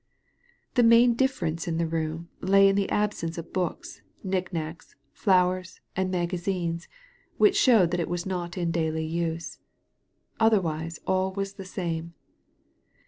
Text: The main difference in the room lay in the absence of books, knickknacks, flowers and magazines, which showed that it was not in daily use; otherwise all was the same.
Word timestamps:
The 0.73 0.81
main 0.81 1.13
difference 1.13 1.67
in 1.67 1.77
the 1.77 1.85
room 1.85 2.29
lay 2.39 2.67
in 2.67 2.75
the 2.75 2.89
absence 2.89 3.37
of 3.37 3.53
books, 3.53 4.01
knickknacks, 4.23 4.95
flowers 5.13 5.79
and 5.95 6.09
magazines, 6.09 6.87
which 7.37 7.55
showed 7.55 7.91
that 7.91 7.99
it 7.99 8.09
was 8.09 8.25
not 8.25 8.57
in 8.57 8.71
daily 8.71 9.05
use; 9.05 9.59
otherwise 10.39 10.99
all 11.05 11.33
was 11.33 11.53
the 11.53 11.65
same. 11.65 12.15